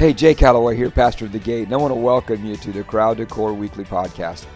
[0.00, 2.72] Hey, Jay Calloway here, pastor of the Gate, and I want to welcome you to
[2.72, 4.46] the Crowd to Core Weekly Podcast,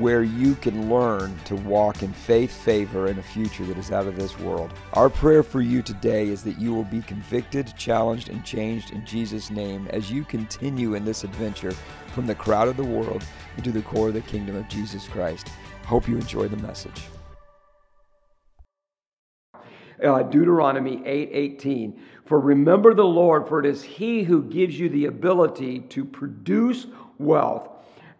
[0.00, 4.08] where you can learn to walk in faith, favor, and a future that is out
[4.08, 4.74] of this world.
[4.94, 9.06] Our prayer for you today is that you will be convicted, challenged, and changed in
[9.06, 11.70] Jesus' name as you continue in this adventure
[12.12, 13.22] from the crowd of the world
[13.58, 15.50] into the core of the kingdom of Jesus Christ.
[15.84, 17.00] Hope you enjoy the message.
[20.02, 21.30] Uh, Deuteronomy 8:18.
[21.32, 22.00] 8,
[22.30, 26.86] for remember the Lord, for it is He who gives you the ability to produce
[27.18, 27.68] wealth.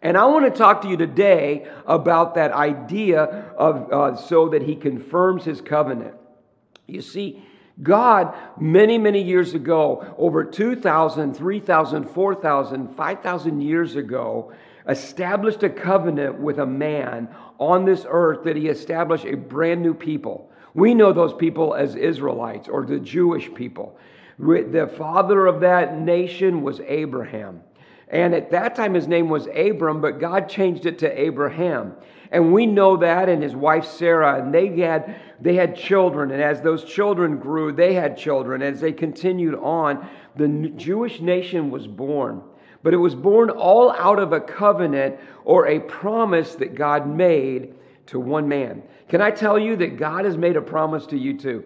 [0.03, 3.23] And I want to talk to you today about that idea
[3.57, 6.17] of uh, so that He confirms His covenant.
[6.89, 7.41] You see,
[7.81, 14.53] God, many, many years ago, over 2,000, 3,000, 4,000, 5,000 years ago,
[14.89, 17.29] established a covenant with a man
[17.61, 20.50] on this earth that he established a brand new people.
[20.75, 23.99] We know those people as Israelites or the Jewish people.
[24.39, 27.63] The father of that nation was Abraham.
[28.09, 31.95] And at that time, his name was Abram, but God changed it to Abraham.
[32.33, 36.31] And we know that, and his wife Sarah, and they had, they had children.
[36.31, 38.63] And as those children grew, they had children.
[38.63, 42.43] As they continued on, the Jewish nation was born.
[42.83, 47.75] But it was born all out of a covenant or a promise that God made
[48.07, 48.83] to one man.
[49.09, 51.65] Can I tell you that God has made a promise to you too?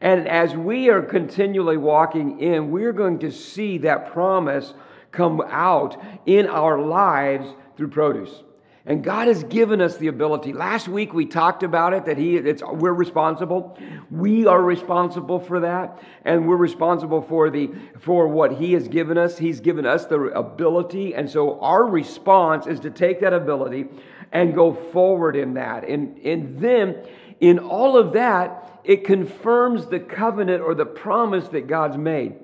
[0.00, 4.74] And as we are continually walking in, we're going to see that promise
[5.10, 7.46] come out in our lives
[7.76, 8.43] through produce.
[8.86, 10.52] And God has given us the ability.
[10.52, 13.78] Last week we talked about it that He it's we're responsible.
[14.10, 19.16] We are responsible for that, and we're responsible for the for what He has given
[19.16, 19.38] us.
[19.38, 23.86] He's given us the ability, and so our response is to take that ability
[24.34, 25.88] and go forward in that.
[25.88, 27.06] And, and then
[27.40, 32.34] in all of that, it confirms the covenant or the promise that God's made.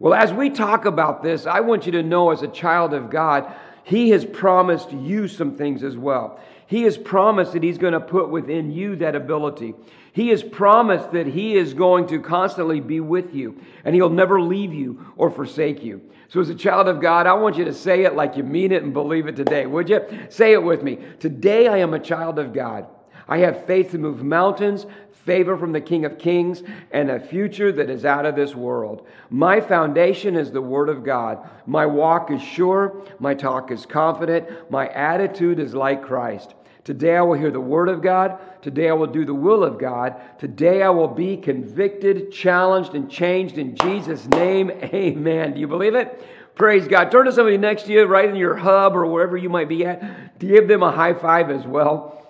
[0.00, 3.10] Well, as we talk about this, I want you to know as a child of
[3.10, 6.40] God, He has promised you some things as well.
[6.66, 9.74] He has promised that He's going to put within you that ability.
[10.12, 14.40] He has promised that He is going to constantly be with you and He'll never
[14.40, 16.00] leave you or forsake you.
[16.28, 18.72] So, as a child of God, I want you to say it like you mean
[18.72, 20.00] it and believe it today, would you?
[20.30, 20.98] Say it with me.
[21.20, 22.86] Today, I am a child of God.
[23.28, 24.86] I have faith to move mountains,
[25.24, 29.06] favor from the King of Kings, and a future that is out of this world.
[29.30, 31.38] My foundation is the Word of God.
[31.66, 33.02] My walk is sure.
[33.18, 34.70] My talk is confident.
[34.70, 36.54] My attitude is like Christ.
[36.84, 38.38] Today I will hear the word of God.
[38.60, 40.20] Today I will do the will of God.
[40.38, 44.70] Today I will be convicted, challenged, and changed in Jesus' name.
[44.82, 45.54] Amen.
[45.54, 46.22] Do you believe it?
[46.54, 47.10] Praise God.
[47.10, 49.86] Turn to somebody next to you, right in your hub or wherever you might be
[49.86, 50.38] at.
[50.38, 52.23] Give them a high five as well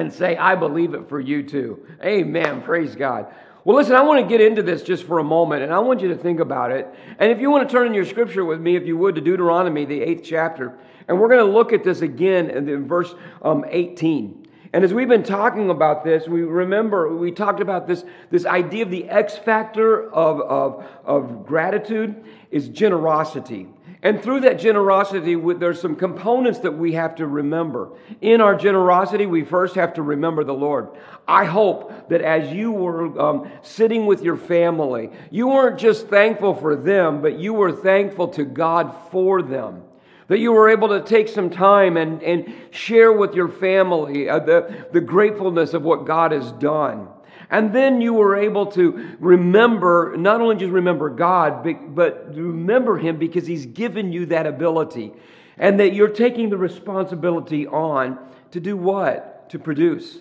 [0.00, 1.86] and say, I believe it for you too.
[2.02, 2.62] Amen.
[2.62, 3.32] Praise God.
[3.64, 6.00] Well, listen, I want to get into this just for a moment, and I want
[6.00, 6.86] you to think about it.
[7.18, 9.20] And if you want to turn in your scripture with me, if you would, to
[9.20, 13.12] Deuteronomy, the eighth chapter, and we're going to look at this again in verse
[13.42, 14.46] um, 18.
[14.72, 18.84] And as we've been talking about this, we remember we talked about this, this idea
[18.84, 23.68] of the X factor of, of, of gratitude is generosity.
[24.02, 27.90] And through that generosity, there's some components that we have to remember.
[28.20, 30.88] In our generosity, we first have to remember the Lord.
[31.26, 36.54] I hope that as you were um, sitting with your family, you weren't just thankful
[36.54, 39.82] for them, but you were thankful to God for them.
[40.28, 44.40] That you were able to take some time and, and share with your family uh,
[44.40, 47.08] the, the gratefulness of what God has done.
[47.50, 51.62] And then you were able to remember, not only just remember God,
[51.94, 55.12] but, remember Him because He's given you that ability.
[55.58, 58.18] And that you're taking the responsibility on
[58.50, 59.48] to do what?
[59.50, 60.18] To produce.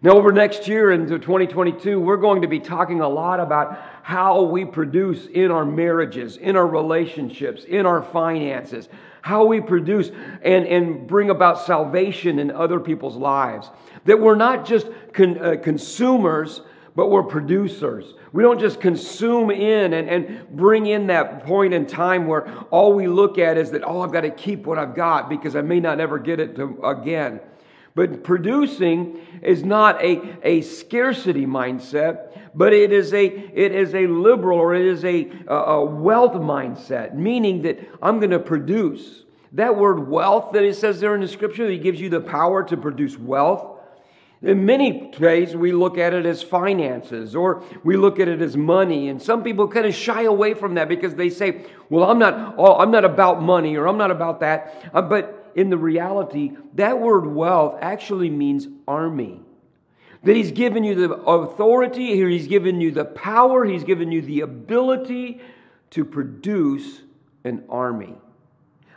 [0.00, 4.42] Now, over next year into 2022, we're going to be talking a lot about how
[4.42, 8.88] we produce in our marriages, in our relationships, in our finances,
[9.22, 10.12] how we produce
[10.42, 13.70] and, and bring about salvation in other people's lives.
[14.04, 16.60] That we're not just con, uh, consumers,
[16.94, 18.14] but we're producers.
[18.32, 22.92] We don't just consume in and, and bring in that point in time where all
[22.92, 25.60] we look at is that, oh, I've got to keep what I've got because I
[25.60, 27.40] may not ever get it to, again.
[27.94, 34.06] But producing is not a, a scarcity mindset, but it is a, it is a
[34.06, 39.24] liberal or it is a, a wealth mindset, meaning that I'm going to produce.
[39.52, 42.62] That word wealth that it says there in the scripture, he gives you the power
[42.64, 43.77] to produce wealth.
[44.40, 48.56] In many ways, we look at it as finances or we look at it as
[48.56, 49.08] money.
[49.08, 52.54] And some people kind of shy away from that because they say, well, I'm not,
[52.56, 54.90] oh, I'm not about money or I'm not about that.
[54.94, 59.40] Uh, but in the reality, that word wealth actually means army.
[60.22, 64.22] That he's given you the authority, here he's given you the power, he's given you
[64.22, 65.40] the ability
[65.90, 67.00] to produce
[67.44, 68.14] an army.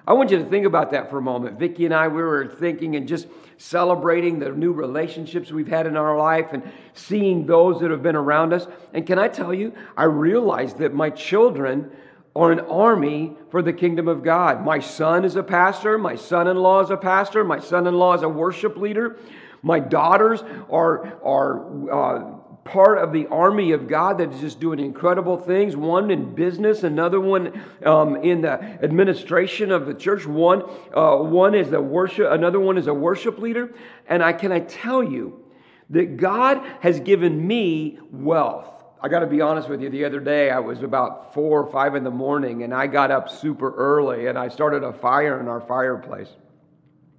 [0.07, 1.59] I want you to think about that for a moment.
[1.59, 3.27] Vicki and I, we were thinking and just
[3.57, 6.63] celebrating the new relationships we've had in our life and
[6.94, 8.68] seeing those that have been around us.
[8.94, 11.92] And can I tell you, I realized that my children
[12.36, 14.65] are an army for the kingdom of God.
[14.65, 17.94] My son is a pastor, my son in law is a pastor, my son in
[17.94, 19.18] law is a worship leader.
[19.63, 24.80] My daughters are, are uh, part of the army of God that is just doing
[24.80, 25.75] incredible things.
[25.75, 30.25] One in business, another one um, in the administration of the church.
[30.25, 30.63] One,
[30.96, 33.74] uh, one is a worship, another one is a worship leader.
[34.08, 35.44] And I can I tell you
[35.90, 38.68] that God has given me wealth.
[39.04, 39.90] I got to be honest with you.
[39.90, 43.10] The other day, I was about four or five in the morning, and I got
[43.10, 46.30] up super early, and I started a fire in our fireplace.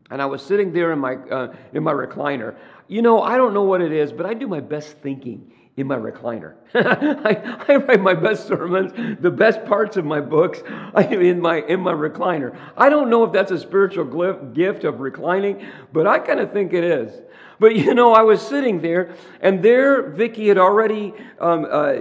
[0.09, 2.55] And I was sitting there in my uh, in my recliner.
[2.93, 5.87] You know, I don't know what it is, but I do my best thinking in
[5.87, 6.57] my recliner.
[6.75, 10.63] I, I, write my best sermons, the best parts of my books
[11.11, 12.55] in my in my recliner.
[12.77, 14.05] I don't know if that's a spiritual
[14.53, 17.19] gift of reclining, but I kind of think it is.
[17.59, 21.93] But you know, I was sitting there, and there Vicki had already um, uh,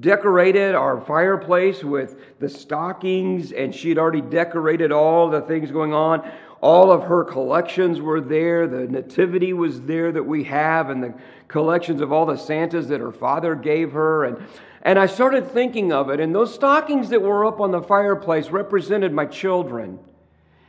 [0.00, 5.92] decorated our fireplace with the stockings, and she had already decorated all the things going
[5.92, 6.30] on.
[6.60, 8.68] All of her collections were there.
[8.68, 11.14] The nativity was there that we have, and the
[11.48, 14.24] collections of all the Santas that her father gave her.
[14.24, 14.46] And,
[14.82, 18.50] and I started thinking of it, and those stockings that were up on the fireplace
[18.50, 19.98] represented my children.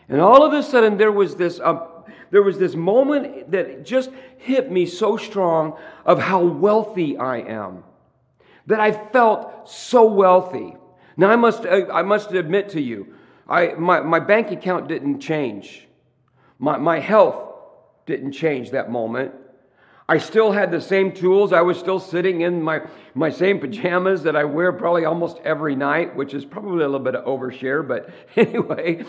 [0.07, 1.59] And all of a sudden, there was this.
[1.59, 1.88] Uh,
[2.31, 7.83] there was this moment that just hit me so strong of how wealthy I am.
[8.67, 10.75] That I felt so wealthy.
[11.17, 13.15] Now, I must, I must admit to you,
[13.51, 15.86] I, my, my bank account didn't change.
[16.57, 17.51] My, my health
[18.06, 19.33] didn't change that moment.
[20.07, 21.51] I still had the same tools.
[21.51, 22.81] I was still sitting in my,
[23.13, 27.00] my same pajamas that I wear probably almost every night, which is probably a little
[27.00, 29.03] bit of overshare, but anyway.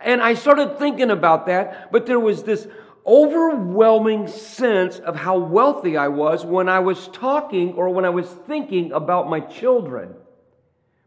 [0.00, 2.68] And I started thinking about that, but there was this
[3.04, 8.28] overwhelming sense of how wealthy I was when I was talking or when I was
[8.28, 10.14] thinking about my children.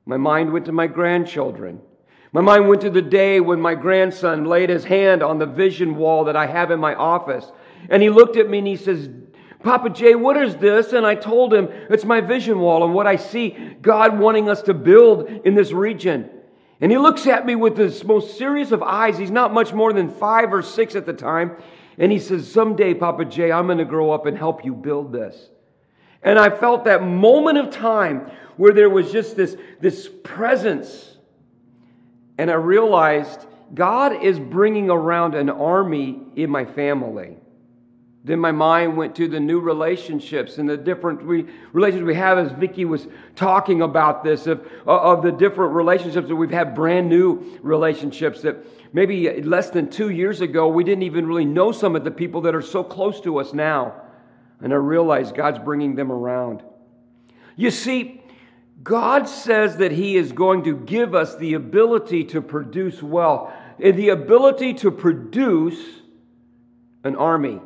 [0.06, 1.82] My mind went to my grandchildren.
[2.34, 5.96] My mind went to the day when my grandson laid his hand on the vision
[5.96, 7.52] wall that I have in my office.
[7.90, 9.10] And he looked at me and he says,
[9.64, 10.94] Papa Jay, what is this?
[10.94, 14.62] And I told him, it's my vision wall and what I see God wanting us
[14.64, 16.30] to build in this region.
[16.80, 19.18] And he looks at me with this most serious of eyes.
[19.18, 21.58] He's not much more than five or six at the time.
[21.98, 25.12] And he says, Someday, Papa Jay, I'm going to grow up and help you build
[25.12, 25.50] this.
[26.24, 31.11] And I felt that moment of time where there was just this, this presence
[32.38, 37.38] and I realized God is bringing around an army in my family.
[38.24, 42.38] Then my mind went to the new relationships and the different we, relationships we have,
[42.38, 46.76] as Vicki was talking about this, of, uh, of the different relationships that we've had,
[46.76, 48.58] brand new relationships that
[48.94, 52.42] maybe less than two years ago we didn't even really know some of the people
[52.42, 53.96] that are so close to us now.
[54.60, 56.62] And I realized God's bringing them around.
[57.56, 58.21] You see,
[58.84, 64.10] God says that He is going to give us the ability to produce wealth, the
[64.10, 65.80] ability to produce
[67.04, 67.60] an army,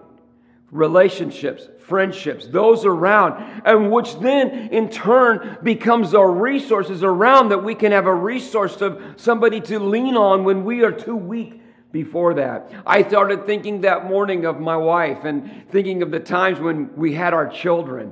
[0.72, 7.76] relationships, friendships, those around, and which then in turn becomes our resources around that we
[7.76, 11.62] can have a resource of somebody to lean on when we are too weak
[11.92, 12.72] before that.
[12.86, 17.14] I started thinking that morning of my wife and thinking of the times when we
[17.14, 18.12] had our children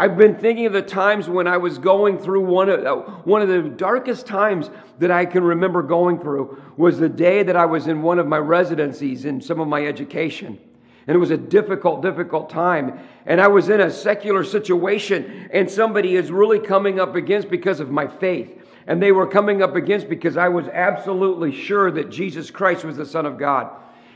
[0.00, 3.42] I've been thinking of the times when I was going through one of, uh, one
[3.42, 7.66] of the darkest times that I can remember going through was the day that I
[7.66, 10.58] was in one of my residencies in some of my education.
[11.06, 12.98] And it was a difficult, difficult time.
[13.26, 17.78] And I was in a secular situation, and somebody is really coming up against because
[17.78, 18.50] of my faith.
[18.86, 22.96] And they were coming up against because I was absolutely sure that Jesus Christ was
[22.96, 23.70] the Son of God.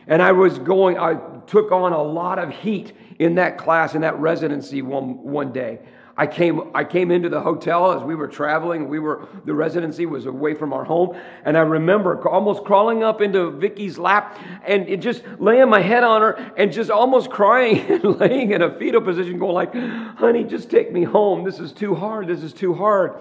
[0.07, 4.03] And I was going, I took on a lot of heat in that class, in
[4.03, 5.81] that residency one, one day.
[6.17, 8.89] I came, I came into the hotel as we were traveling.
[8.89, 11.17] We were, the residency was away from our home.
[11.45, 16.21] And I remember almost crawling up into Vicki's lap and just laying my head on
[16.21, 19.75] her and just almost crying and laying in a fetal position, going like,
[20.17, 21.43] honey, just take me home.
[21.43, 22.29] This is too hard.
[22.29, 23.15] This is too hard.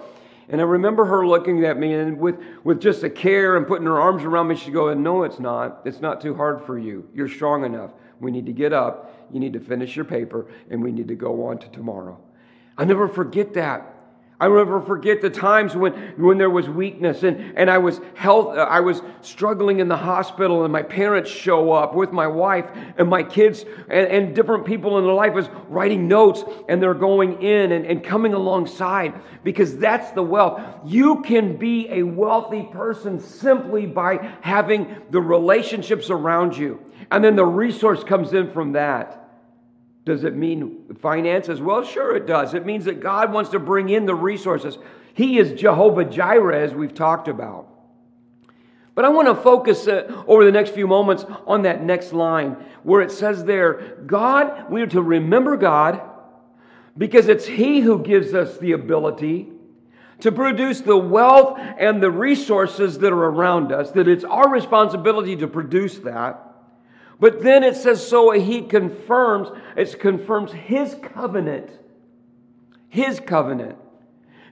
[0.48, 3.86] And I remember her looking at me and with, with just a care and putting
[3.86, 5.80] her arms around me, she'd go, No, it's not.
[5.84, 7.08] It's not too hard for you.
[7.12, 7.90] You're strong enough.
[8.20, 9.28] We need to get up.
[9.32, 12.20] You need to finish your paper, and we need to go on to tomorrow.
[12.76, 13.93] I'll never forget that.
[14.40, 18.00] I will never forget the times when, when there was weakness and, and I was
[18.14, 22.26] health, uh, I was struggling in the hospital and my parents show up with my
[22.26, 22.66] wife
[22.98, 26.94] and my kids and, and different people in their life was writing notes and they're
[26.94, 29.14] going in and, and coming alongside
[29.44, 30.60] because that's the wealth.
[30.84, 36.80] You can be a wealthy person simply by having the relationships around you.
[37.12, 39.23] And then the resource comes in from that.
[40.04, 41.60] Does it mean finances?
[41.60, 42.52] Well, sure it does.
[42.54, 44.78] It means that God wants to bring in the resources.
[45.14, 47.68] He is Jehovah Jireh, as we've talked about.
[48.94, 52.56] But I want to focus uh, over the next few moments on that next line
[52.82, 56.00] where it says there, God, we are to remember God
[56.96, 59.50] because it's He who gives us the ability
[60.20, 65.34] to produce the wealth and the resources that are around us, that it's our responsibility
[65.36, 66.53] to produce that.
[67.24, 71.70] But then it says, so he confirms, it confirms his covenant.
[72.90, 73.78] His covenant.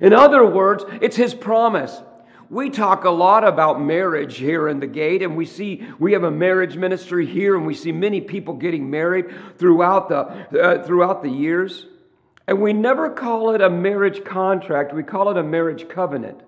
[0.00, 2.00] In other words, it's his promise.
[2.49, 6.23] We talk a lot about marriage here in the gate, and we see we have
[6.23, 9.26] a marriage ministry here, and we see many people getting married
[9.59, 10.21] throughout the,
[10.59, 11.85] uh, throughout the years.
[12.47, 16.41] And we never call it a marriage contract, we call it a marriage covenant.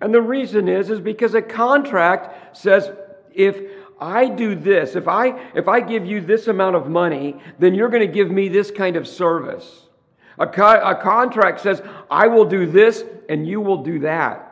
[0.00, 2.90] And the reason is, is because a contract says
[3.34, 7.74] if I do this, if I if I give you this amount of money, then
[7.74, 9.86] you're going to give me this kind of service.
[10.38, 14.44] A, co- a contract says, I will do this and you will do that.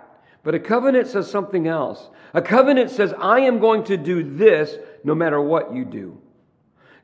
[0.43, 2.09] But a covenant says something else.
[2.35, 6.21] A covenant says, I am going to do this no matter what you do.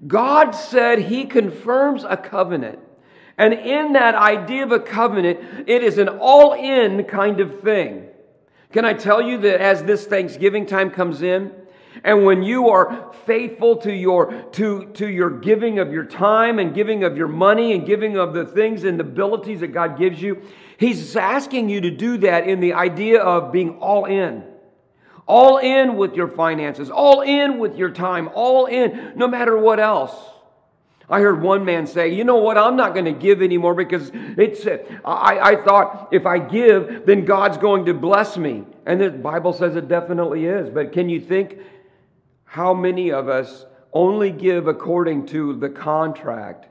[0.07, 2.81] God said He confirms a covenant.
[3.39, 8.09] And in that idea of a covenant, it is an all in kind of thing.
[8.73, 11.53] Can I tell you that as this Thanksgiving time comes in,
[12.05, 16.75] and when you are faithful to your, to, to your giving of your time and
[16.75, 20.21] giving of your money and giving of the things and the abilities that God gives
[20.21, 20.43] you,
[20.79, 24.45] He's asking you to do that in the idea of being all in.
[25.27, 29.79] All in with your finances, all in with your time, all in, no matter what
[29.79, 30.13] else.
[31.09, 34.11] I heard one man say, you know what, I'm not going to give anymore because
[34.15, 34.67] it's,
[35.05, 38.65] I, I thought if I give, then God's going to bless me.
[38.87, 40.71] And the Bible says it definitely is.
[40.71, 41.59] But can you think
[42.53, 46.67] how many of us only give according to the contract?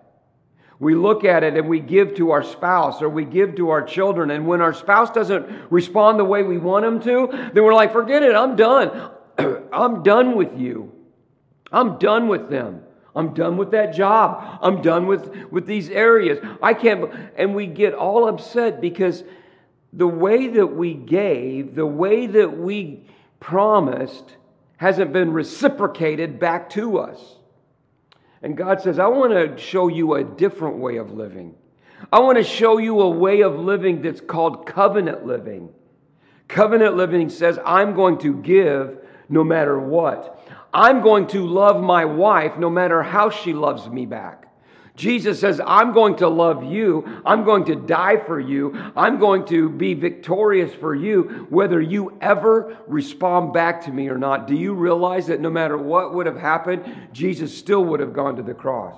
[0.77, 3.81] We look at it and we give to our spouse or we give to our
[3.81, 4.29] children.
[4.29, 7.93] And when our spouse doesn't respond the way we want them to, then we're like,
[7.93, 9.09] forget it, I'm done.
[9.73, 10.91] I'm done with you.
[11.71, 12.83] I'm done with them.
[13.15, 14.59] I'm done with that job.
[14.61, 16.37] I'm done with, with these areas.
[16.61, 17.11] I can't.
[17.35, 19.23] And we get all upset because
[19.93, 23.07] the way that we gave, the way that we
[23.39, 24.35] promised,
[24.81, 27.35] hasn't been reciprocated back to us.
[28.41, 31.53] And God says, I want to show you a different way of living.
[32.11, 35.69] I want to show you a way of living that's called covenant living.
[36.47, 38.97] Covenant living says, I'm going to give
[39.29, 40.49] no matter what.
[40.73, 44.40] I'm going to love my wife no matter how she loves me back.
[44.95, 47.21] Jesus says, I'm going to love you.
[47.25, 48.91] I'm going to die for you.
[48.95, 54.17] I'm going to be victorious for you, whether you ever respond back to me or
[54.17, 54.47] not.
[54.47, 58.35] Do you realize that no matter what would have happened, Jesus still would have gone
[58.35, 58.95] to the cross?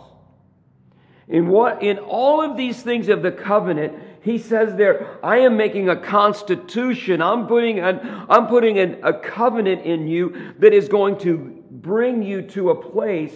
[1.27, 5.55] In what in all of these things of the covenant, he says there, I am
[5.55, 7.21] making a constitution.
[7.21, 12.23] I'm putting an, I'm putting an, a covenant in you that is going to bring
[12.23, 13.33] you to a place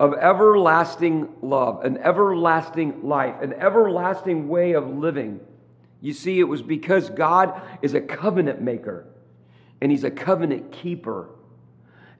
[0.00, 5.40] of everlasting love, an everlasting life, an everlasting way of living.
[6.00, 9.06] You see, it was because God is a covenant maker
[9.80, 11.28] and He's a covenant keeper.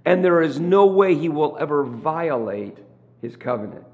[0.05, 2.79] And there is no way He will ever violate
[3.21, 3.85] His covenant.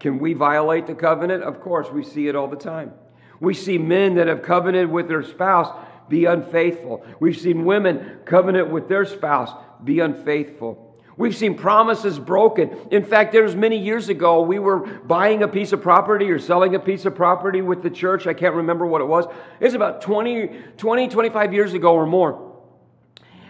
[0.00, 1.44] Can we violate the covenant?
[1.44, 2.92] Of course, we see it all the time.
[3.40, 5.72] We see men that have covenanted with their spouse
[6.08, 7.04] be unfaithful.
[7.20, 9.50] We've seen women covenant with their spouse
[9.82, 10.93] be unfaithful.
[11.16, 12.88] We've seen promises broken.
[12.90, 16.40] In fact, there was many years ago, we were buying a piece of property or
[16.40, 18.26] selling a piece of property with the church.
[18.26, 19.26] I can't remember what it was.
[19.60, 22.52] It's about 20, 20 25 years ago or more.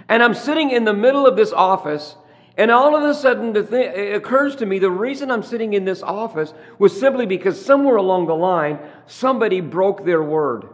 [0.09, 2.17] And I'm sitting in the middle of this office,
[2.59, 6.03] and all of a sudden it occurs to me the reason I'm sitting in this
[6.03, 10.69] office was simply because somewhere along the line, somebody broke their word.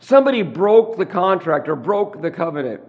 [0.00, 2.80] Somebody broke the contract or broke the covenant.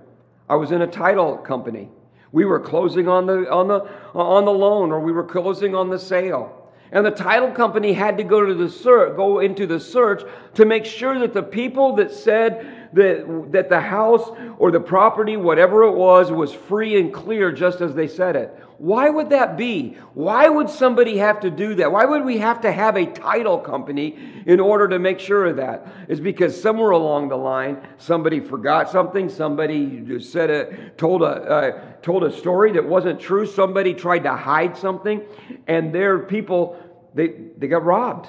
[0.50, 1.90] I was in a title company.
[2.34, 5.90] We were closing on the, on the, on the loan or we were closing on
[5.90, 6.72] the sale.
[6.92, 10.24] And the title company had to go to the search, go into the search
[10.56, 15.38] to make sure that the people that said that, that the house or the property,
[15.38, 18.60] whatever it was, was free and clear just as they said it.
[18.78, 19.98] Why would that be?
[20.14, 21.92] Why would somebody have to do that?
[21.92, 25.56] Why would we have to have a title company in order to make sure of
[25.58, 25.88] that?
[26.10, 31.82] It's because somewhere along the line, somebody forgot something, somebody said a, told a, uh,
[32.02, 35.22] told a story that wasn't true, somebody tried to hide something,
[35.68, 36.78] and their people,
[37.14, 38.28] they, they got robbed.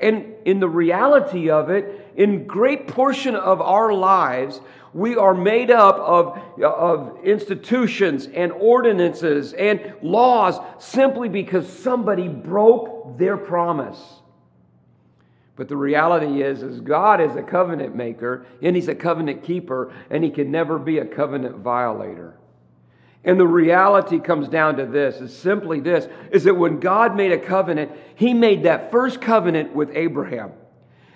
[0.00, 4.60] And in the reality of it, in great portion of our lives,
[4.92, 13.16] we are made up of, of institutions and ordinances and laws simply because somebody broke
[13.18, 14.00] their promise.
[15.54, 19.92] But the reality is, is God is a covenant maker and He's a covenant keeper,
[20.10, 22.36] and He can never be a covenant violator.
[23.22, 27.30] And the reality comes down to this is simply this is that when God made
[27.30, 30.50] a covenant, He made that first covenant with Abraham.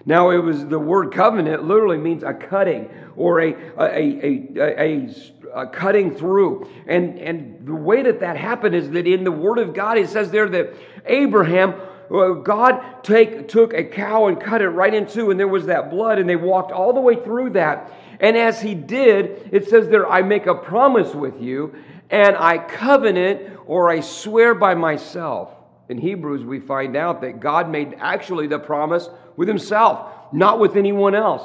[0.05, 5.09] Now, it was the word covenant literally means a cutting or a, a, a,
[5.55, 6.69] a, cutting through.
[6.87, 10.09] And, and the way that that happened is that in the Word of God, it
[10.09, 10.75] says there that
[11.07, 11.75] Abraham,
[12.11, 15.67] uh, God take, took a cow and cut it right in two, and there was
[15.67, 17.93] that blood, and they walked all the way through that.
[18.19, 21.75] And as he did, it says there, I make a promise with you,
[22.11, 25.51] and I covenant or I swear by myself.
[25.89, 30.77] In Hebrews, we find out that God made actually the promise with himself, not with
[30.77, 31.43] anyone else.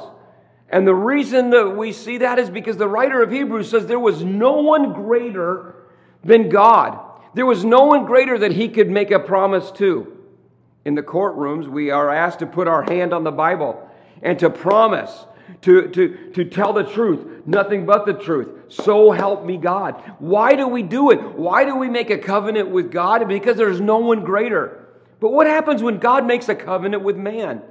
[0.70, 3.98] And the reason that we see that is because the writer of Hebrews says there
[3.98, 5.74] was no one greater
[6.22, 6.98] than God.
[7.34, 10.14] There was no one greater that he could make a promise to.
[10.84, 13.88] In the courtrooms, we are asked to put our hand on the Bible
[14.22, 15.26] and to promise,
[15.62, 18.50] to, to, to tell the truth, nothing but the truth.
[18.68, 20.02] So help me God.
[20.18, 21.20] Why do we do it?
[21.20, 23.26] Why do we make a covenant with God?
[23.28, 24.86] Because there's no one greater.
[25.20, 27.62] But what happens when God makes a covenant with man?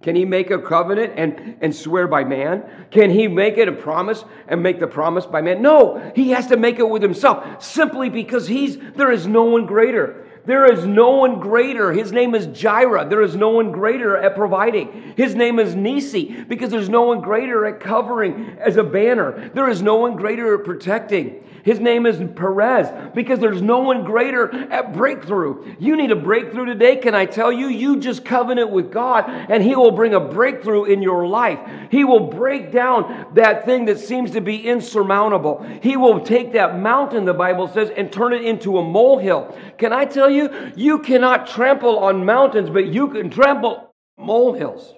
[0.00, 2.86] Can he make a covenant and, and swear by man?
[2.90, 5.60] Can he make it a promise and make the promise by man?
[5.60, 9.66] No, he has to make it with himself simply because he's there is no one
[9.66, 10.27] greater.
[10.48, 11.92] There is no one greater.
[11.92, 13.06] His name is Jireh.
[13.10, 15.12] There is no one greater at providing.
[15.14, 19.50] His name is Nisi because there's no one greater at covering as a banner.
[19.52, 21.44] There is no one greater at protecting.
[21.64, 25.76] His name is Perez because there's no one greater at breakthrough.
[25.78, 26.96] You need a breakthrough today.
[26.96, 27.66] Can I tell you?
[27.66, 31.60] You just covenant with God and He will bring a breakthrough in your life.
[31.90, 35.62] He will break down that thing that seems to be insurmountable.
[35.82, 39.54] He will take that mountain, the Bible says, and turn it into a molehill.
[39.76, 40.37] Can I tell you?
[40.76, 44.94] You cannot trample on mountains, but you can trample molehills.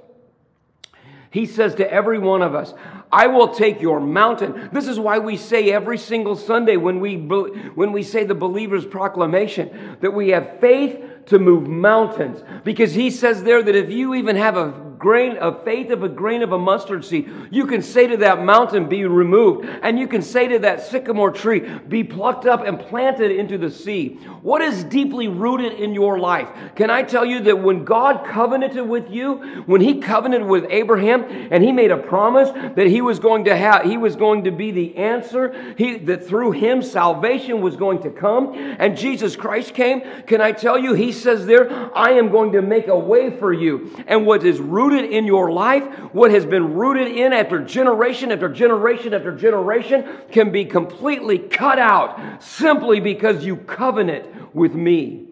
[1.31, 2.75] He says to every one of us,
[3.13, 4.69] I will take your mountain.
[4.73, 8.87] This is why we say every single Sunday when we, when we say the believer's
[8.87, 12.43] proclamation that we have faith to move mountains.
[12.65, 16.09] Because he says there that if you even have a grain of faith of a
[16.09, 19.67] grain of a mustard seed, you can say to that mountain, be removed.
[19.83, 23.71] And you can say to that sycamore tree, be plucked up and planted into the
[23.71, 24.19] sea.
[24.43, 26.49] What is deeply rooted in your life?
[26.77, 31.25] Can I tell you that when God covenanted with you, when he covenanted with Abraham
[31.51, 34.51] and he made a promise that he was going to have, he was going to
[34.51, 39.73] be the answer, he, that through him salvation was going to come and Jesus Christ
[39.73, 40.03] came.
[40.27, 43.51] Can I tell you, he says there, I am going to make a way for
[43.51, 43.91] you.
[44.07, 48.33] And what is rooted rooted in your life, what has been rooted in after generation
[48.33, 55.29] after generation after generation, can be completely cut out simply because you covenant with me.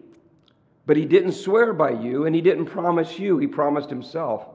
[0.85, 4.47] But he didn't swear by you and he didn't promise you, he promised himself.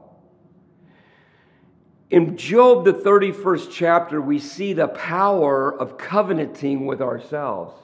[2.10, 7.74] In Job, the 31st chapter, we see the power of covenanting with ourselves,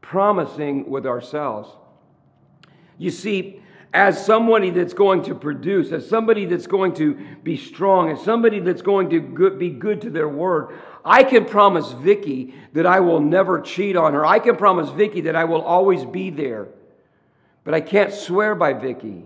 [0.00, 1.68] promising with ourselves.
[2.96, 3.60] You see,
[3.98, 8.60] as somebody that's going to produce, as somebody that's going to be strong, as somebody
[8.60, 10.78] that's going to be good to their word.
[11.04, 14.24] I can promise Vicki that I will never cheat on her.
[14.24, 16.68] I can promise Vicki that I will always be there.
[17.64, 19.24] But I can't swear by Vicki.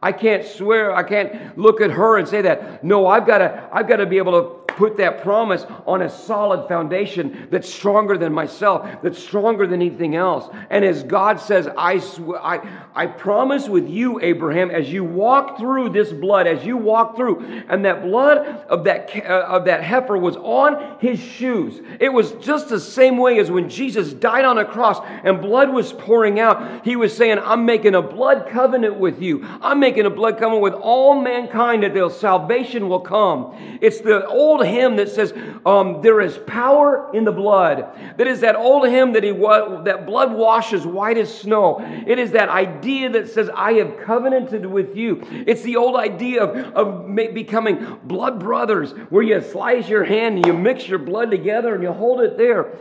[0.00, 2.84] I can't swear, I can't look at her and say that.
[2.84, 6.08] No, I've got to I've got to be able to put that promise on a
[6.08, 10.48] solid foundation that's stronger than myself, that's stronger than anything else.
[10.70, 12.60] And as God says, I, sw- I,
[12.94, 17.64] I promise with you, Abraham, as you walk through this blood, as you walk through,
[17.68, 18.38] and that blood
[18.68, 21.80] of that, uh, of that heifer was on his shoes.
[21.98, 25.70] It was just the same way as when Jesus died on a cross and blood
[25.70, 26.84] was pouring out.
[26.84, 29.44] He was saying, I'm making a blood covenant with you.
[29.60, 33.78] I'm making a blood covenant with all mankind that their salvation will come.
[33.80, 35.32] It's the old hymn that says,
[35.66, 37.88] um, There is power in the blood.
[38.16, 41.80] That is that old hymn that, he that blood washes white as snow.
[42.06, 45.22] It is that idea that says, I have covenanted with you.
[45.46, 50.46] It's the old idea of, of becoming blood brothers, where you slice your hand and
[50.46, 52.76] you mix your blood together and you hold it there.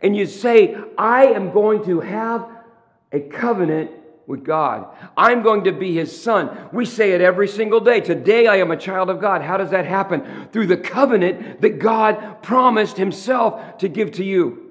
[0.00, 2.48] And you say, I am going to have
[3.12, 3.90] a covenant
[4.26, 4.86] with God.
[5.16, 6.68] I'm going to be his son.
[6.72, 8.00] We say it every single day.
[8.00, 9.42] Today I am a child of God.
[9.42, 10.48] How does that happen?
[10.52, 14.61] Through the covenant that God promised himself to give to you.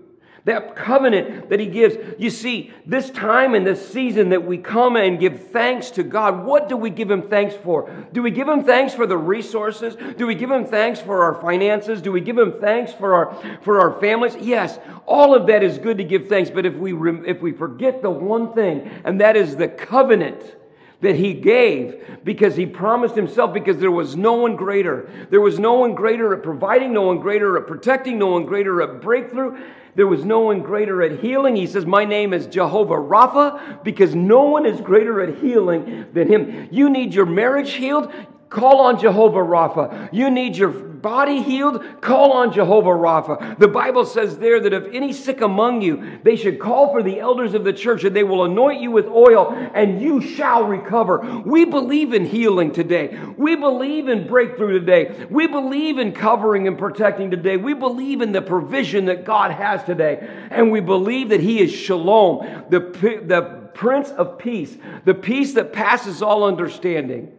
[0.46, 1.98] That covenant that he gives.
[2.18, 6.46] You see, this time and this season that we come and give thanks to God,
[6.46, 7.92] what do we give him thanks for?
[8.12, 9.96] Do we give him thanks for the resources?
[10.18, 12.02] Do we give him thanks for our finances?
[12.02, 14.36] Do we give him thanks for our for our families?
[14.36, 16.92] Yes, all of that is good to give thanks, but if we
[17.28, 20.56] if we forget the one thing, and that is the covenant
[21.02, 25.10] that he gave because he promised himself because there was no one greater.
[25.30, 28.82] There was no one greater at providing, no one greater at protecting, no one greater
[28.82, 29.60] at breakthrough.
[29.96, 31.56] There was no one greater at healing.
[31.56, 36.28] He says, My name is Jehovah Rapha because no one is greater at healing than
[36.28, 36.70] him.
[36.72, 38.12] You need your marriage healed?
[38.52, 40.10] Call on Jehovah Rapha.
[40.12, 41.84] You need your body healed?
[42.02, 43.58] Call on Jehovah Rapha.
[43.58, 47.22] The Bible says there that if any sick among you, they should call for the
[47.22, 51.42] elders of the church and they will anoint you with oil and you shall recover.
[51.46, 53.18] We believe in healing today.
[53.38, 55.28] We believe in breakthrough today.
[55.30, 57.56] We believe in covering and protecting today.
[57.56, 60.28] We believe in the provision that God has today.
[60.52, 65.72] And we believe that He is shalom, the, the Prince of Peace, the peace that
[65.72, 67.32] passes all understanding.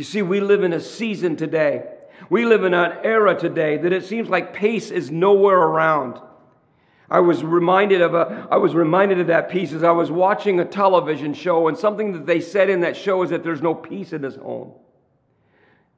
[0.00, 1.84] You see, we live in a season today.
[2.30, 6.18] We live in an era today that it seems like peace is nowhere around.
[7.10, 10.58] I was reminded of a I was reminded of that piece as I was watching
[10.58, 13.74] a television show and something that they said in that show is that there's no
[13.74, 14.72] peace in this home.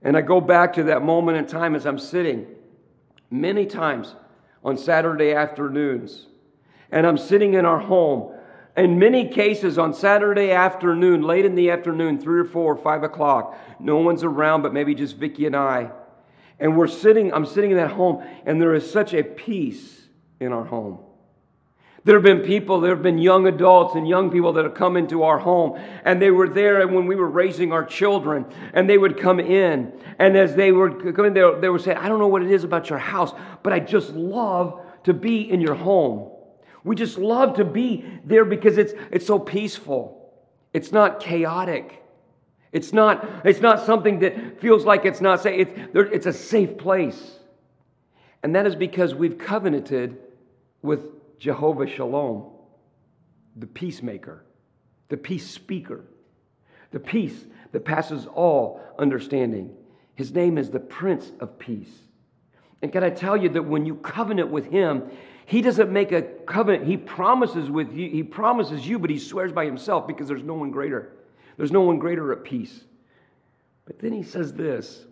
[0.02, 2.48] And I go back to that moment in time as I'm sitting
[3.30, 4.16] many times
[4.64, 6.26] on Saturday afternoons
[6.90, 8.34] and I'm sitting in our home
[8.76, 13.02] in many cases, on Saturday afternoon, late in the afternoon, three or four or five
[13.02, 15.90] o'clock, no one's around but maybe just Vicki and I.
[16.58, 20.06] And we're sitting, I'm sitting in that home, and there is such a peace
[20.40, 21.00] in our home.
[22.04, 24.96] There have been people, there have been young adults and young people that have come
[24.96, 28.98] into our home, and they were there when we were raising our children, and they
[28.98, 29.92] would come in.
[30.18, 32.64] And as they were coming, they, they would say, I don't know what it is
[32.64, 33.32] about your house,
[33.62, 36.31] but I just love to be in your home.
[36.84, 40.32] We just love to be there because it's, it's so peaceful.
[40.72, 42.02] It's not chaotic.
[42.72, 45.68] It's not, it's not something that feels like it's not safe.
[45.76, 47.38] It's, it's a safe place.
[48.42, 50.16] And that is because we've covenanted
[50.80, 52.50] with Jehovah Shalom,
[53.56, 54.44] the peacemaker,
[55.08, 56.04] the peace speaker,
[56.90, 59.74] the peace that passes all understanding.
[60.14, 61.92] His name is the Prince of Peace.
[62.82, 65.10] And can I tell you that when you covenant with him,
[65.46, 66.86] he doesn't make a covenant.
[66.86, 70.54] He promises with you, he promises you, but he swears by himself because there's no
[70.54, 71.12] one greater.
[71.56, 72.84] There's no one greater at peace.
[73.84, 75.06] But then he says this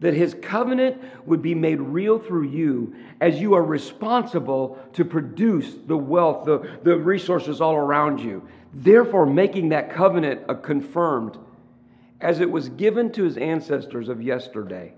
[0.00, 5.74] that his covenant would be made real through you as you are responsible to produce
[5.86, 8.46] the wealth, the, the resources all around you.
[8.74, 11.38] Therefore, making that covenant a confirmed
[12.20, 14.92] as it was given to his ancestors of yesterday.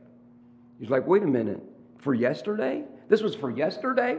[0.80, 1.62] He's like, wait a minute,
[1.98, 2.84] for yesterday?
[3.08, 4.18] This was for yesterday?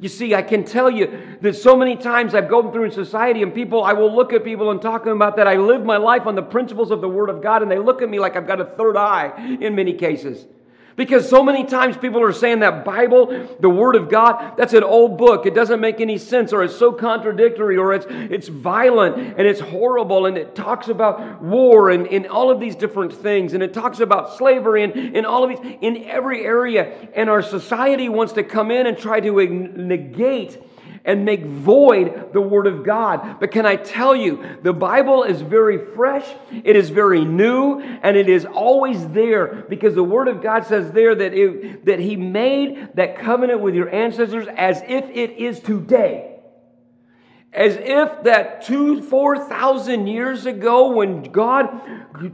[0.00, 3.42] You see, I can tell you that so many times I've gone through in society
[3.42, 5.46] and people, I will look at people and talking about that.
[5.46, 8.02] I live my life on the principles of the Word of God and they look
[8.02, 10.46] at me like I've got a third eye in many cases.
[10.96, 14.84] Because so many times people are saying that Bible, the Word of God, that's an
[14.84, 15.44] old book.
[15.44, 19.60] It doesn't make any sense, or it's so contradictory, or it's, it's violent and it's
[19.60, 23.74] horrible, and it talks about war and, and all of these different things, and it
[23.74, 27.08] talks about slavery and, and all of these in every area.
[27.14, 30.62] And our society wants to come in and try to negate
[31.04, 33.38] and make void the Word of God.
[33.40, 38.16] But can I tell you, the Bible is very fresh, it is very new, and
[38.16, 42.16] it is always there because the Word of God says there that, it, that He
[42.16, 46.33] made that covenant with your ancestors as if it is today
[47.54, 51.68] as if that two, four thousand years ago, when God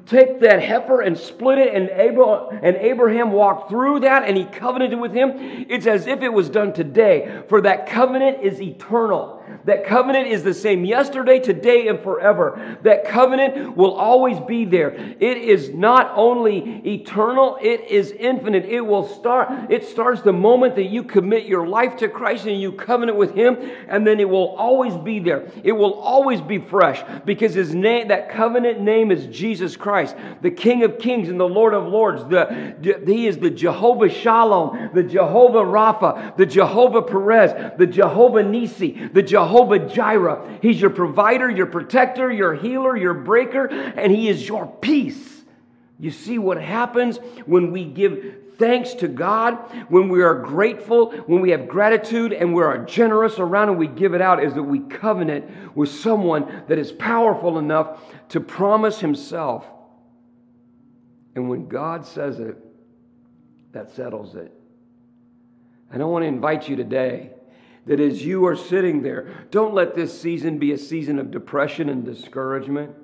[0.07, 4.45] took that heifer and split it, and Abraham, and Abraham walked through that and he
[4.45, 5.33] covenanted with him,
[5.69, 7.43] it's as if it was done today.
[7.49, 9.40] For that covenant is eternal.
[9.65, 12.79] That covenant is the same yesterday, today, and forever.
[12.83, 14.91] That covenant will always be there.
[14.91, 18.65] It is not only eternal, it is infinite.
[18.65, 22.61] It will start, it starts the moment that you commit your life to Christ and
[22.61, 23.59] you covenant with Him,
[23.89, 25.51] and then it will always be there.
[25.63, 30.51] It will always be fresh because His name, that covenant name is Jesus Christ, the
[30.51, 32.25] King of Kings and the Lord of Lords.
[32.25, 39.09] The, he is the Jehovah Shalom, the Jehovah Rapha, the Jehovah Perez, the Jehovah Nisi,
[39.13, 39.40] the Jehovah
[39.93, 40.59] Jireh.
[40.63, 45.43] He's your provider, your protector, your healer, your breaker, and He is your peace.
[45.99, 49.55] You see what happens when we give thanks to God,
[49.89, 53.87] when we are grateful, when we have gratitude and we are generous around and we
[53.87, 59.01] give it out, is that we covenant with someone that is powerful enough to promise
[59.01, 59.67] Himself.
[61.35, 62.57] And when God says it,
[63.73, 64.53] that settles it.
[65.91, 67.31] And I want to invite you today
[67.91, 71.89] that as you are sitting there, don't let this season be a season of depression
[71.89, 72.95] and discouragement.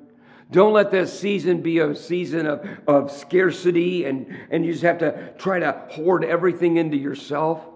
[0.53, 4.99] Don't let this season be a season of, of scarcity and, and you just have
[4.99, 7.67] to try to hoard everything into yourself.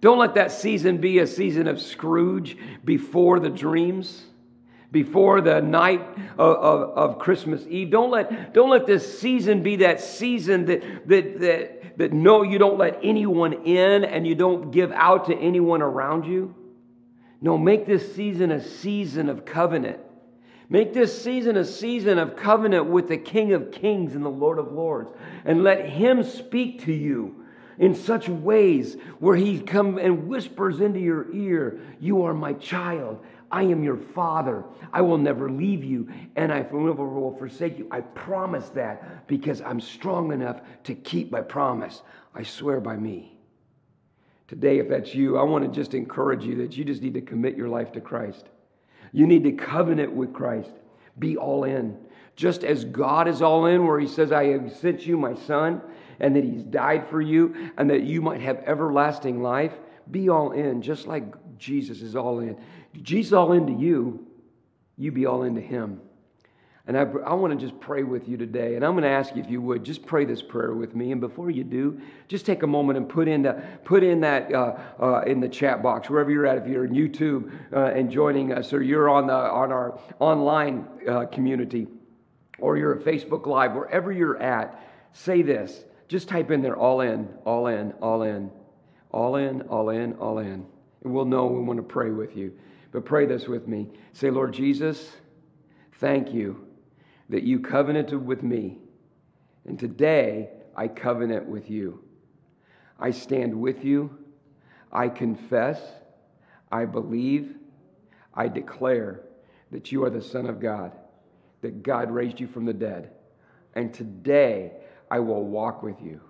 [0.00, 4.22] Don't let that season be a season of Scrooge before the dreams,
[4.90, 6.00] before the night
[6.38, 7.90] of, of, of, Christmas Eve.
[7.90, 12.58] Don't let, don't let this season be that season that, that, that, that no, you
[12.58, 16.54] don't let anyone in and you don't give out to anyone around you.
[17.40, 20.00] No, make this season a season of covenant.
[20.70, 24.58] Make this season a season of covenant with the King of Kings and the Lord
[24.58, 25.10] of Lords.
[25.44, 27.44] And let Him speak to you
[27.78, 33.24] in such ways where He comes and whispers into your ear, You are my child.
[33.50, 34.64] I am your father.
[34.92, 37.88] I will never leave you and I never will forsake you.
[37.90, 42.02] I promise that because I'm strong enough to keep my promise.
[42.34, 43.38] I swear by me.
[44.48, 47.20] Today, if that's you, I want to just encourage you that you just need to
[47.20, 48.46] commit your life to Christ.
[49.12, 50.70] You need to covenant with Christ.
[51.18, 51.98] Be all in.
[52.34, 55.82] Just as God is all in, where He says, I have sent you my Son,
[56.20, 59.72] and that He's died for you, and that you might have everlasting life.
[60.10, 61.24] Be all in, just like
[61.58, 62.58] Jesus is all in.
[63.02, 64.26] Jesus all into you,
[64.96, 66.00] you be all into Him.
[66.88, 68.74] And I, I want to just pray with you today.
[68.74, 71.12] And I'm going to ask you if you would just pray this prayer with me.
[71.12, 74.50] And before you do, just take a moment and put in, the, put in that
[74.54, 76.56] uh, uh, in the chat box, wherever you're at.
[76.56, 80.86] If you're in YouTube uh, and joining us, or you're on, the, on our online
[81.06, 81.88] uh, community,
[82.58, 85.84] or you're at Facebook Live, wherever you're at, say this.
[86.08, 88.50] Just type in there, all in, all in, all in,
[89.10, 90.64] all in, all in, all in.
[91.04, 92.52] And we'll know we want to pray with you.
[92.92, 93.88] But pray this with me.
[94.12, 95.10] Say, Lord Jesus,
[95.94, 96.66] thank you
[97.28, 98.78] that you covenanted with me.
[99.66, 102.02] And today I covenant with you.
[102.98, 104.16] I stand with you.
[104.92, 105.80] I confess.
[106.72, 107.56] I believe.
[108.34, 109.22] I declare
[109.70, 110.92] that you are the Son of God,
[111.60, 113.10] that God raised you from the dead.
[113.74, 114.72] And today
[115.10, 116.20] I will walk with you.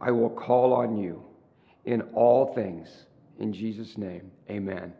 [0.00, 1.22] I will call on you
[1.84, 3.06] in all things.
[3.38, 4.92] In Jesus' name, amen.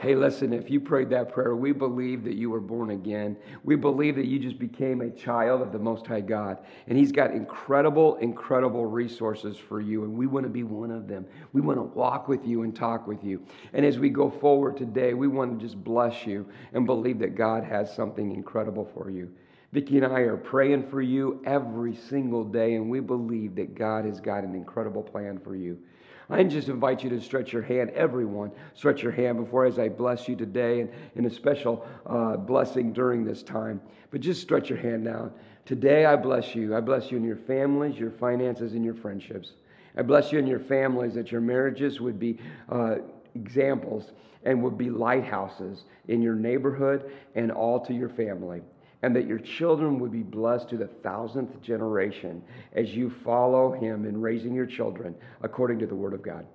[0.00, 3.34] Hey, listen, if you prayed that prayer, we believe that you were born again.
[3.64, 6.58] We believe that you just became a child of the Most High God.
[6.86, 10.04] And He's got incredible, incredible resources for you.
[10.04, 11.24] And we want to be one of them.
[11.54, 13.42] We want to walk with you and talk with you.
[13.72, 17.34] And as we go forward today, we want to just bless you and believe that
[17.34, 19.32] God has something incredible for you.
[19.72, 24.04] Vicki and I are praying for you every single day, and we believe that God
[24.04, 25.78] has got an incredible plan for you.
[26.28, 29.88] I just invite you to stretch your hand, everyone, stretch your hand before as I
[29.88, 33.80] bless you today and in a special uh, blessing during this time.
[34.10, 35.30] But just stretch your hand now.
[35.64, 36.76] Today, I bless you.
[36.76, 39.52] I bless you in your families, your finances, and your friendships.
[39.96, 42.96] I bless you in your families that your marriages would be uh,
[43.34, 44.12] examples
[44.44, 48.62] and would be lighthouses in your neighborhood and all to your family
[49.02, 54.06] and that your children would be blessed to the thousandth generation as you follow him
[54.06, 56.46] in raising your children according to the word of God.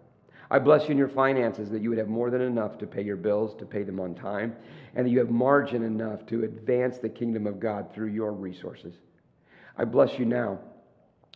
[0.49, 3.04] I bless you in your finances that you would have more than enough to pay
[3.04, 4.54] your bills, to pay them on time,
[4.95, 8.95] and that you have margin enough to advance the kingdom of God through your resources.
[9.77, 10.60] I bless you now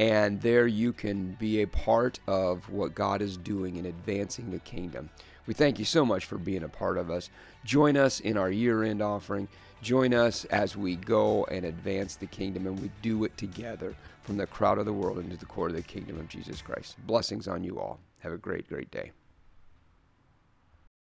[0.00, 4.58] And there you can be a part of what God is doing in advancing the
[4.60, 5.10] kingdom.
[5.46, 7.28] We thank you so much for being a part of us.
[7.66, 9.46] Join us in our year end offering.
[9.82, 14.38] Join us as we go and advance the kingdom, and we do it together from
[14.38, 16.96] the crowd of the world into the core of the kingdom of Jesus Christ.
[17.06, 18.00] Blessings on you all.
[18.20, 19.12] Have a great, great day.